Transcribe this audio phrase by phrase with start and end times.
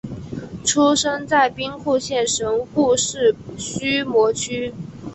[0.65, 4.73] 出生在兵库县神户市须磨区。